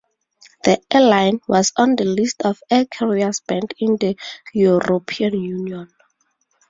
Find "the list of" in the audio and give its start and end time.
1.95-2.59